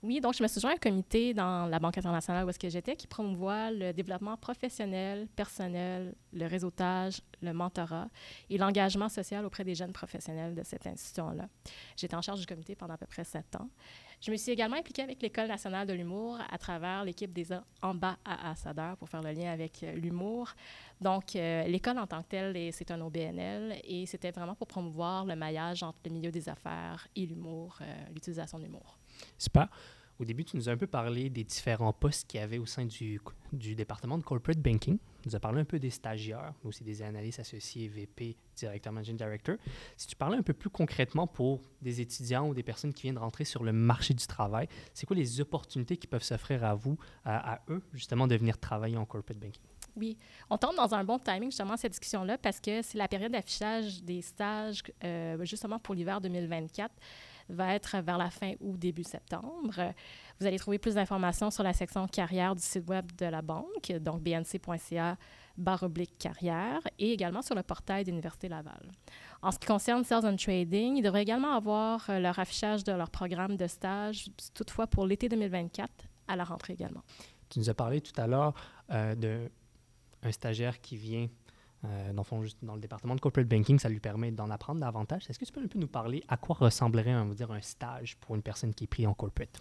Oui, 0.04 0.20
donc 0.20 0.34
je 0.34 0.42
me 0.42 0.48
suis 0.48 0.60
joint 0.60 0.72
à 0.72 0.74
un 0.74 0.78
comité 0.78 1.36
dans 1.36 1.68
la 1.68 1.78
Banque 1.78 1.96
internationale 2.00 2.44
où 2.44 2.50
est-ce 2.50 2.58
que 2.58 2.70
j'étais 2.70 2.96
qui 2.96 3.06
promouvoit 3.06 3.70
le 3.70 3.94
développement 3.94 4.36
professionnel, 4.36 5.28
personnel, 5.36 6.16
le 6.34 6.48
réseautage, 6.48 7.22
le 7.44 7.54
mentorat 7.54 8.08
et 8.50 8.58
l'engagement 8.58 9.10
social 9.10 9.46
auprès 9.46 9.64
des 9.64 9.76
jeunes 9.76 9.94
professionnels 9.94 10.56
de 10.56 10.64
cette 10.64 10.88
institution-là. 10.88 11.48
J'étais 11.98 12.16
en 12.16 12.22
charge 12.24 12.40
du 12.40 12.48
comité 12.48 12.76
pendant 12.76 12.96
à 12.96 12.98
peu 12.98 13.06
près 13.06 13.24
sept 13.24 13.56
ans. 13.56 13.70
Je 14.22 14.30
me 14.30 14.38
suis 14.38 14.52
également 14.52 14.78
impliquée 14.78 15.02
avec 15.02 15.20
l'École 15.24 15.48
nationale 15.48 15.88
de 15.88 15.94
l'humour 15.94 16.38
à 16.52 16.58
travers 16.60 17.04
l'équipe 17.04 17.34
des 17.34 17.48
ambassadeurs 17.82 18.96
pour 18.98 19.10
faire 19.10 19.24
le 19.24 19.32
lien 19.32 19.52
avec 19.52 19.82
euh, 19.82 19.94
l'humour. 19.94 20.52
Donc, 21.02 21.36
euh, 21.36 21.64
l'école 21.64 21.98
en 21.98 22.06
tant 22.06 22.22
que 22.22 22.28
telle, 22.28 22.72
c'est 22.72 22.92
un 22.92 23.02
OBNL 23.02 23.82
et 23.84 24.06
c'était 24.06 24.30
vraiment 24.30 24.54
pour 24.54 24.68
promouvoir 24.68 25.26
le 25.26 25.36
maillage 25.36 25.82
entre 25.82 25.98
le 26.06 26.12
milieu 26.12 26.30
des 26.30 26.48
affaires 26.50 27.08
et 27.16 27.26
l'humour, 27.26 27.80
euh, 27.82 27.86
l'utilisation 28.14 28.60
de 28.60 28.66
l'humour. 28.66 29.00
Super. 29.40 29.68
Au 30.22 30.24
début, 30.24 30.46
tu 30.46 30.56
nous 30.56 30.70
as 30.70 30.72
un 30.72 30.78
peu 30.78 30.86
parlé 30.86 31.32
des 31.32 31.44
différents 31.44 31.94
postes 31.94 32.28
qu'il 32.28 32.40
y 32.40 32.44
avait 32.44 32.60
au 32.60 32.68
sein 32.68 32.86
du, 32.86 33.20
du 33.54 33.74
département 33.74 34.20
de 34.20 34.24
corporate 34.24 34.60
banking. 34.60 35.00
nous 35.26 35.36
as 35.36 35.40
parlé 35.40 35.62
un 35.62 35.66
peu 35.66 35.80
des 35.80 35.90
stagiaires, 35.90 36.54
mais 36.64 36.68
aussi 36.68 36.84
des 36.84 37.02
analystes 37.02 37.40
associés, 37.40 37.88
VP, 37.88 38.38
Director 38.56 38.94
Managing 38.94 39.18
Director. 39.18 39.56
Si 39.98 40.06
tu 40.06 40.16
parlais 40.16 40.38
un 40.38 40.44
peu 40.44 40.54
plus 40.54 40.70
concrètement 40.70 41.26
pour 41.26 41.60
des 41.82 42.02
étudiants 42.02 42.48
ou 42.48 42.54
des 42.54 42.62
personnes 42.62 42.94
qui 42.94 43.02
viennent 43.02 43.18
rentrer 43.18 43.46
sur 43.46 43.64
le 43.64 43.74
marché 43.74 44.14
du 44.14 44.28
travail, 44.28 44.68
c'est 44.94 45.08
quoi 45.08 45.16
les 45.16 45.42
opportunités 45.42 45.98
qui 45.98 46.06
peuvent 46.06 46.22
s'offrir 46.22 46.64
à 46.64 46.76
vous, 46.76 47.00
à, 47.26 47.54
à 47.54 47.62
eux, 47.70 47.82
justement, 47.92 48.28
de 48.28 48.36
venir 48.36 48.60
travailler 48.60 48.98
en 48.98 49.06
corporate 49.06 49.40
banking? 49.40 49.64
Oui, 49.96 50.18
on 50.52 50.58
tombe 50.58 50.76
dans 50.76 50.94
un 50.94 51.04
bon 51.04 51.18
timing 51.18 51.50
justement 51.50 51.76
cette 51.78 51.94
discussion-là 51.94 52.38
parce 52.38 52.62
que 52.62 52.84
c'est 52.84 52.98
la 52.98 53.08
période 53.08 53.32
d'affichage 53.32 54.04
des 54.04 54.22
stages 54.22 54.84
euh, 55.04 55.44
justement 55.44 55.80
pour 55.80 55.96
l'hiver 55.96 56.22
2024 56.22 56.94
va 57.52 57.76
être 57.76 57.98
vers 58.02 58.18
la 58.18 58.30
fin 58.30 58.54
ou 58.60 58.78
début 58.78 59.04
septembre. 59.04 59.94
Vous 60.40 60.46
allez 60.46 60.58
trouver 60.58 60.80
plus 60.80 60.96
d'informations 60.96 61.52
sur 61.52 61.64
la 61.64 61.74
section 61.74 62.08
carrière 62.08 62.56
du 62.56 62.62
site 62.62 62.90
web 62.90 63.06
de 63.18 63.26
la 63.26 63.42
banque, 63.42 63.92
donc 64.00 64.22
bnc.ca 64.22 65.18
oblique 65.82 66.18
carrière, 66.18 66.82
et 66.98 67.12
également 67.12 67.42
sur 67.42 67.56
le 67.56 67.64
portail 67.64 68.04
d'Université 68.04 68.50
Laval. 68.50 68.82
En 69.42 69.52
ce 69.52 69.60
qui 69.60 69.68
concerne 69.68 70.04
Sales 70.04 70.26
and 70.26 70.38
Trading, 70.38 70.98
ils 70.98 71.04
devraient 71.04 71.22
également 71.22 71.54
avoir 71.54 72.10
euh, 72.10 72.20
leur 72.20 72.40
affichage 72.40 72.84
de 72.84 72.92
leur 72.92 73.10
programme 73.10 73.58
de 73.58 73.68
stage, 73.68 74.30
toutefois 74.54 74.88
pour 74.88 75.06
l'été 75.06 75.30
2024, 75.30 75.90
à 76.28 76.36
la 76.36 76.44
rentrée 76.44 76.74
également. 76.74 77.04
Tu 77.50 77.60
nous 77.60 77.70
as 77.70 77.74
parlé 77.74 78.02
tout 78.02 78.20
à 78.20 78.28
l'heure 78.28 78.54
euh, 78.92 79.16
de 79.16 79.52
un 80.24 80.32
stagiaire 80.32 80.82
qui 80.82 80.98
vient 80.98 81.28
euh, 81.86 82.14
dans, 82.14 82.76
le 82.76 82.80
département 82.82 83.16
de 83.16 83.20
corporate 83.20 83.48
banking, 83.48 83.80
ça 83.80 83.90
lui 83.90 84.00
permet 84.00 84.32
d'en 84.32 84.50
apprendre 84.50 84.80
davantage. 84.80 85.30
Est-ce 85.30 85.40
que 85.40 85.46
tu 85.46 85.52
peux 85.52 85.80
nous 85.80 85.88
parler 85.88 86.24
à 86.28 86.38
quoi 86.38 86.56
ressemblerait 86.60 87.16
on 87.16 87.26
va 87.26 87.34
dire, 87.34 87.52
un 87.52 87.62
stage 87.62 88.18
pour 88.18 88.36
une 88.36 88.44
personne 88.44 88.74
qui 88.74 88.84
est 88.84 88.88
prise 88.88 89.08
en 89.08 89.14
corporate? 89.14 89.60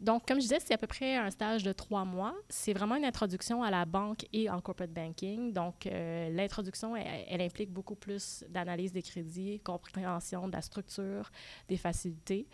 Donc, 0.00 0.26
comme 0.26 0.38
je 0.38 0.44
disais, 0.44 0.60
c'est 0.60 0.72
à 0.72 0.78
peu 0.78 0.86
près 0.86 1.16
un 1.16 1.30
stage 1.30 1.62
de 1.62 1.72
trois 1.72 2.06
mois. 2.06 2.34
C'est 2.48 2.72
vraiment 2.72 2.96
une 2.96 3.04
introduction 3.04 3.62
à 3.62 3.70
la 3.70 3.84
banque 3.84 4.26
et 4.32 4.48
en 4.48 4.60
corporate 4.62 4.92
banking. 4.92 5.52
Donc, 5.52 5.86
euh, 5.86 6.30
l'introduction, 6.30 6.96
elle, 6.96 7.42
implique 7.42 7.70
beaucoup 7.70 7.96
plus 7.96 8.42
d'analyse 8.48 8.92
des 8.92 9.02
crédits, 9.02 9.60
compréhension 9.60 10.48
de 10.48 10.52
la 10.52 10.62
structure, 10.62 11.30
des 11.68 11.76
facilités. 11.76 12.48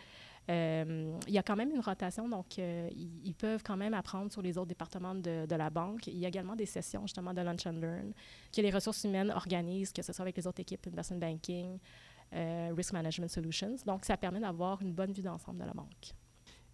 Euh, 0.49 1.17
il 1.27 1.33
y 1.33 1.37
a 1.37 1.43
quand 1.43 1.57
même 1.57 1.71
une 1.71 1.81
rotation, 1.81 2.29
donc 2.29 2.57
euh, 2.57 2.89
ils, 2.95 3.35
peuvent 3.35 3.63
quand 3.63 3.75
même 3.75 3.93
apprendre 3.93 4.31
sur 4.31 4.41
les 4.41 4.57
autres 4.57 4.67
départements 4.67 5.15
de, 5.15 5.45
la 5.55 5.69
banque. 5.69 6.07
Il 6.07 6.17
y 6.17 6.25
a 6.25 6.29
également 6.29 6.55
des 6.55 6.65
sessions 6.65 7.01
justement 7.01 7.33
de 7.33 7.41
lunch 7.41 7.65
and 7.67 7.79
learn 7.81 8.13
que 8.55 8.61
les 8.61 8.71
ressources 8.71 9.03
humaines 9.03 9.31
organisent, 9.31 9.91
que 9.91 10.01
ce 10.01 10.13
soit 10.13 10.23
avec 10.23 10.37
les 10.37 10.47
autres 10.47 10.61
équipes 10.61 10.87
investment 10.87 11.17
banking, 11.17 11.77
euh, 12.33 12.73
risk 12.75 12.93
management 12.93 13.29
solutions. 13.29 13.75
Donc 13.85 14.05
ça 14.05 14.15
permet 14.15 14.39
d'avoir 14.39 14.81
une 14.81 14.93
bonne 14.93 15.11
vue 15.11 15.21
d'ensemble 15.21 15.59
de 15.59 15.65
la 15.65 15.73
banque. 15.73 16.13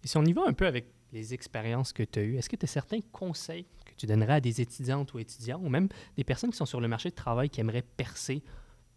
Et 0.04 0.06
si 0.06 0.16
on 0.16 0.24
y 0.24 0.32
va 0.32 0.42
un 0.46 0.52
peu 0.52 0.66
avec 0.66 0.86
les 1.12 1.34
expériences 1.34 1.92
que 1.92 2.04
tu 2.04 2.18
as 2.20 2.22
eues, 2.22 2.36
est-ce 2.36 2.48
que 2.48 2.56
tu 2.56 2.64
as 2.64 2.68
certains 2.68 3.00
conseils 3.12 3.66
que 3.86 3.94
tu 3.96 4.06
donnerais 4.06 4.34
à 4.34 4.40
des 4.40 4.60
étudiantes 4.60 5.12
ou 5.14 5.18
étudiants, 5.18 5.60
ou 5.60 5.68
même 5.68 5.88
des 6.16 6.24
personnes 6.24 6.50
qui 6.50 6.56
sont 6.56 6.66
sur 6.66 6.80
le 6.80 6.86
marché 6.86 7.10
de 7.10 7.14
travail 7.14 7.50
qui 7.50 7.60
aimeraient 7.60 7.82
percer 7.82 8.44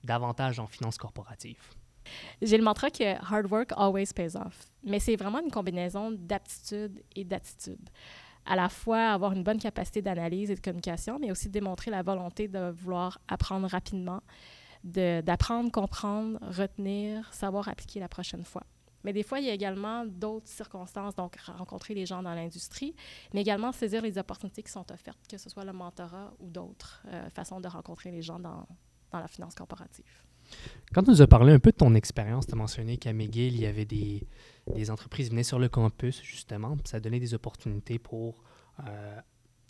davantage 0.04 0.60
en 0.60 0.68
finance 0.68 0.98
corporative? 0.98 1.62
J'ai 2.42 2.58
le 2.58 2.64
mantra 2.64 2.90
que 2.90 3.16
hard 3.32 3.52
work 3.52 3.72
always 3.76 4.08
pays 4.16 4.36
off. 4.36 4.70
Mais 4.84 5.00
c'est 5.00 5.16
vraiment 5.16 5.40
une 5.40 5.52
combinaison 5.52 6.12
d'aptitude 6.12 7.04
et 7.16 7.24
d'attitude. 7.24 7.90
À 8.46 8.56
la 8.56 8.70
fois 8.70 9.10
avoir 9.10 9.34
une 9.34 9.44
bonne 9.44 9.60
capacité 9.60 10.02
d'analyse 10.02 10.52
et 10.52 10.56
de 10.56 10.62
communication, 10.62 11.20
mais 11.20 11.32
aussi 11.32 11.50
démontrer 11.50 11.92
la 11.92 12.02
volonté 12.02 12.48
de 12.48 12.70
vouloir 12.70 13.20
apprendre 13.28 13.68
rapidement, 13.68 14.22
d'apprendre, 14.84 15.72
comprendre, 15.72 16.40
retenir, 16.42 17.34
savoir 17.34 17.68
appliquer 17.68 18.00
la 18.00 18.08
prochaine 18.08 18.46
fois. 18.46 18.64
Mais 19.04 19.14
des 19.14 19.24
fois, 19.24 19.40
il 19.40 19.46
y 19.46 19.50
a 19.50 19.54
également 19.54 20.06
d'autres 20.06 20.48
circonstances, 20.48 21.16
donc 21.16 21.38
rencontrer 21.38 21.94
les 21.94 22.06
gens 22.06 22.22
dans 22.24 22.34
l'industrie, 22.34 22.96
mais 23.34 23.42
également 23.42 23.72
saisir 23.72 24.02
les 24.02 24.18
opportunités 24.18 24.64
qui 24.64 24.72
sont 24.72 24.92
offertes, 24.92 25.20
que 25.30 25.38
ce 25.38 25.50
soit 25.50 25.64
le 25.64 25.74
mentorat 25.74 26.34
ou 26.40 26.50
d'autres 26.50 27.04
euh, 27.08 27.30
façons 27.30 27.62
de 27.62 27.68
rencontrer 27.68 28.12
les 28.12 28.22
gens 28.22 28.40
dans, 28.40 28.68
dans 29.12 29.20
la 29.20 29.28
finance 29.28 29.56
corporative. 29.56 30.24
Quand 30.94 31.04
tu 31.04 31.10
nous 31.10 31.22
as 31.22 31.28
parlé 31.28 31.54
un 31.54 31.60
peu 31.60 31.72
de 31.72 31.76
ton 31.76 31.96
expérience, 31.96 32.48
tu 32.48 32.54
as 32.54 32.56
mentionné 32.56 32.98
qu'à 32.98 33.14
McGill, 33.14 33.54
il 33.54 33.62
y 33.62 33.66
avait 33.66 33.86
des, 33.86 34.28
des, 34.74 34.90
entreprises 34.90 35.28
qui 35.28 35.32
venaient 35.32 35.44
sur 35.44 35.60
le 35.60 35.70
campus, 35.70 36.22
justement, 36.24 36.76
puis 36.78 36.88
ça 36.88 37.00
donnait 37.00 37.20
des 37.20 37.34
opportunités 37.34 38.00
pour 38.00 38.44
euh, 38.86 39.20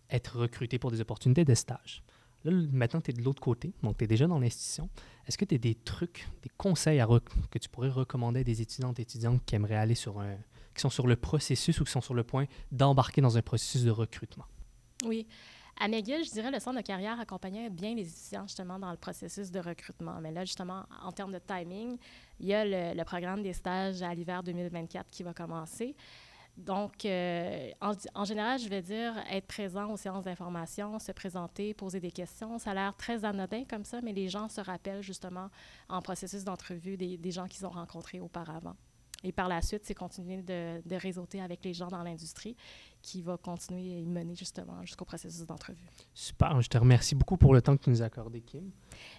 être 0.09 0.39
recruté 0.39 0.79
pour 0.79 0.91
des 0.91 1.01
opportunités 1.01 1.45
de 1.45 1.55
stage. 1.55 2.03
Là, 2.43 2.51
maintenant, 2.71 3.01
tu 3.01 3.11
es 3.11 3.13
de 3.13 3.21
l'autre 3.21 3.41
côté, 3.41 3.73
donc 3.83 3.97
tu 3.97 4.03
es 4.03 4.07
déjà 4.07 4.27
dans 4.27 4.39
l'institution. 4.39 4.89
Est-ce 5.27 5.37
que 5.37 5.45
tu 5.45 5.55
as 5.55 5.57
des 5.57 5.75
trucs, 5.75 6.27
des 6.43 6.51
conseils 6.57 6.99
à 6.99 7.07
que 7.51 7.59
tu 7.59 7.67
pourrais 7.67 7.89
recommander 7.89 8.41
à 8.41 8.43
des 8.43 8.61
étudiantes 8.61 8.99
et 8.99 9.01
étudiants 9.01 9.39
qui 9.45 9.55
aller 9.55 9.95
sur 9.95 10.19
un. 10.19 10.35
qui 10.75 10.81
sont 10.81 10.89
sur 10.89 11.07
le 11.07 11.15
processus 11.15 11.81
ou 11.81 11.83
qui 11.83 11.91
sont 11.91 12.01
sur 12.01 12.13
le 12.13 12.23
point 12.23 12.45
d'embarquer 12.71 13.21
dans 13.21 13.37
un 13.37 13.41
processus 13.41 13.83
de 13.83 13.91
recrutement? 13.91 14.45
Oui. 15.05 15.27
À 15.79 15.87
McGill, 15.87 16.23
je 16.23 16.31
dirais 16.31 16.49
le 16.49 16.59
centre 16.59 16.77
de 16.77 16.85
carrière 16.85 17.19
accompagnait 17.19 17.69
bien 17.69 17.93
les 17.93 18.09
étudiants 18.09 18.47
justement 18.47 18.79
dans 18.79 18.89
le 18.89 18.97
processus 18.97 19.51
de 19.51 19.59
recrutement. 19.59 20.19
Mais 20.21 20.31
là, 20.31 20.43
justement, 20.43 20.85
en 21.03 21.11
termes 21.11 21.31
de 21.31 21.39
timing, 21.39 21.97
il 22.39 22.47
y 22.47 22.53
a 22.53 22.65
le, 22.65 23.03
programme 23.03 23.43
des 23.43 23.53
stages 23.53 24.01
à 24.01 24.13
l'hiver 24.13 24.41
2024 24.41 25.09
qui 25.11 25.21
va 25.21 25.33
commencer. 25.33 25.95
Donc, 26.57 27.05
euh, 27.05 27.69
en, 27.81 27.91
en, 28.15 28.25
général, 28.25 28.59
je 28.59 28.67
vais 28.67 28.81
dire 28.81 29.13
être 29.29 29.45
présent 29.45 29.91
aux 29.91 29.97
séances 29.97 30.23
d'information, 30.23 30.97
se 30.97 31.11
présenter, 31.11 31.75
poser 31.75 31.99
des 31.99 32.11
questions. 32.11 32.57
Ça 32.57 32.71
a 32.71 32.73
l'air 32.73 32.95
très 32.97 33.23
anodin 33.23 33.63
comme 33.69 33.85
ça, 33.85 34.01
mais 34.01 34.13
les 34.13 34.29
gens 34.29 34.49
se 34.49 34.61
rappellent 34.61 35.03
justement 35.03 35.51
en 35.89 36.01
processus 36.01 36.43
d'entrevue 36.43 36.97
des, 36.97 37.17
des 37.17 37.31
gens 37.31 37.47
qu'ils 37.47 37.67
ont 37.67 37.71
rencontrés 37.71 38.19
auparavant. 38.19 38.75
Et 39.23 39.31
par 39.31 39.47
la 39.47 39.61
suite, 39.61 39.81
c'est 39.83 39.95
continuer 39.95 40.41
de, 40.41 40.81
de, 40.85 40.95
réseauter 40.95 41.41
avec 41.41 41.63
les 41.65 41.73
gens 41.73 41.87
dans 41.87 42.03
l'industrie 42.03 42.55
qui 43.01 43.21
va 43.21 43.37
continuer 43.37 43.95
à 43.95 43.99
y 43.99 44.05
mener 44.05 44.35
justement 44.35 44.81
jusqu'au 44.85 45.05
processus 45.05 45.45
d'entrevue. 45.45 45.89
Super. 46.13 46.61
Je 46.61 46.69
te 46.69 46.77
remercie 46.77 47.15
beaucoup 47.15 47.37
pour 47.37 47.53
le 47.53 47.61
temps 47.61 47.75
que 47.75 47.83
tu 47.83 47.89
nous 47.89 48.01
as 48.01 48.05
accordé, 48.05 48.41
Kim. 48.41 48.69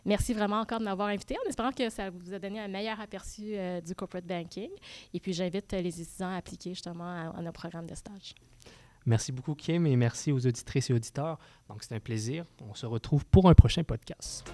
Merci 0.04 0.34
vraiment 0.34 0.60
encore 0.60 0.78
de 0.78 0.84
m'avoir 0.84 1.08
invité 1.08 1.36
en 1.44 1.48
espérant 1.48 1.72
que 1.72 1.88
ça 1.90 2.10
vous 2.10 2.32
a 2.32 2.38
donné 2.38 2.60
un 2.60 2.68
meilleur 2.68 3.00
aperçu 3.00 3.56
euh, 3.56 3.80
du 3.80 3.94
corporate 3.94 4.26
banking. 4.26 4.70
Et 5.12 5.20
puis, 5.20 5.32
j'invite 5.32 5.72
les 5.72 6.00
étudiants 6.00 6.28
à 6.28 6.36
appliquer 6.36 6.70
justement 6.70 7.04
à, 7.04 7.36
à 7.36 7.42
nos 7.42 7.52
programmes 7.52 7.86
de 7.86 7.94
stage. 7.94 8.34
Merci 9.06 9.32
beaucoup, 9.32 9.54
Kim, 9.54 9.86
et 9.86 9.96
merci 9.96 10.32
aux 10.32 10.46
auditrices 10.46 10.90
et 10.90 10.92
auditeurs. 10.92 11.38
Donc, 11.68 11.82
c'est 11.82 11.94
un 11.94 12.00
plaisir. 12.00 12.44
On 12.68 12.74
se 12.74 12.86
retrouve 12.86 13.24
pour 13.26 13.48
un 13.48 13.54
prochain 13.54 13.82
podcast. 13.82 14.44